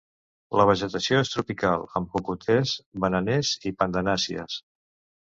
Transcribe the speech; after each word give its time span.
La 0.59 0.63
vegetació 0.67 1.19
és 1.25 1.29
tropical 1.33 1.85
amb 1.99 2.09
cocoters, 2.15 2.73
bananers 3.05 3.53
i 3.73 3.73
pandanàcies. 3.83 4.57